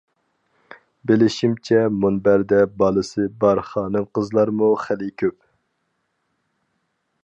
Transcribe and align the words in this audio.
بىلىشىمچە 1.11 1.83
مۇنبەردە 1.99 2.63
بالىسى 2.81 3.27
بار 3.45 3.63
خانىم-قىزلارمۇ 3.71 4.75
خېلى 4.87 5.15
كۆپ. 5.25 5.41